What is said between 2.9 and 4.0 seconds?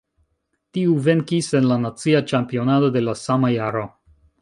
de la sama jaro.